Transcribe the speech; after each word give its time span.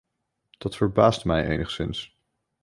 Dat 0.57 0.75
verbaast 0.75 1.25
mij 1.25 1.47
enigszins. 1.47 2.17